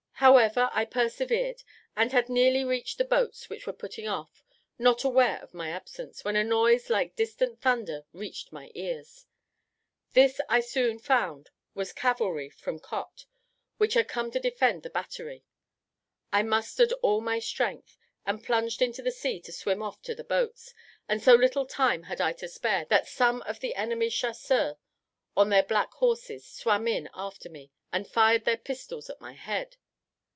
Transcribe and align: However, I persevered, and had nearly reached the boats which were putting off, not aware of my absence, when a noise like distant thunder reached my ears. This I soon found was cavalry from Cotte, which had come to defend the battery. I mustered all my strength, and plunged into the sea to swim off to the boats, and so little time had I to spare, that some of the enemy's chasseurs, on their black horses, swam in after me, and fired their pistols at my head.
However, 0.23 0.69
I 0.71 0.85
persevered, 0.85 1.63
and 1.95 2.11
had 2.11 2.29
nearly 2.29 2.63
reached 2.63 2.99
the 2.99 3.03
boats 3.03 3.49
which 3.49 3.65
were 3.65 3.73
putting 3.73 4.07
off, 4.07 4.43
not 4.77 5.03
aware 5.03 5.39
of 5.41 5.55
my 5.55 5.71
absence, 5.71 6.23
when 6.23 6.35
a 6.35 6.43
noise 6.43 6.91
like 6.91 7.15
distant 7.15 7.59
thunder 7.59 8.05
reached 8.13 8.51
my 8.51 8.69
ears. 8.75 9.25
This 10.11 10.39
I 10.47 10.59
soon 10.59 10.99
found 10.99 11.49
was 11.73 11.91
cavalry 11.91 12.51
from 12.51 12.77
Cotte, 12.77 13.25
which 13.77 13.95
had 13.95 14.07
come 14.07 14.29
to 14.29 14.39
defend 14.39 14.83
the 14.83 14.91
battery. 14.91 15.43
I 16.31 16.43
mustered 16.43 16.91
all 17.01 17.19
my 17.21 17.39
strength, 17.39 17.97
and 18.23 18.43
plunged 18.43 18.83
into 18.83 19.01
the 19.01 19.09
sea 19.11 19.39
to 19.41 19.51
swim 19.51 19.81
off 19.81 20.03
to 20.03 20.13
the 20.13 20.23
boats, 20.23 20.75
and 21.09 21.19
so 21.19 21.33
little 21.33 21.65
time 21.65 22.03
had 22.03 22.21
I 22.21 22.33
to 22.33 22.47
spare, 22.47 22.85
that 22.91 23.07
some 23.07 23.41
of 23.47 23.59
the 23.59 23.73
enemy's 23.73 24.13
chasseurs, 24.13 24.77
on 25.35 25.49
their 25.49 25.63
black 25.63 25.91
horses, 25.93 26.45
swam 26.45 26.87
in 26.87 27.09
after 27.15 27.49
me, 27.49 27.71
and 27.91 28.07
fired 28.07 28.45
their 28.45 28.57
pistols 28.57 29.09
at 29.09 29.19
my 29.19 29.33
head. 29.33 29.77